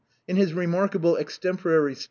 In 0.27 0.35
his 0.35 0.51
remarkable 0.53 1.15
extemporary 1.15 1.93
speech. 1.93 1.99